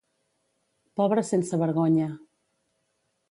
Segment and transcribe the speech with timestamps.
[1.01, 2.07] Pobre sense vergonya.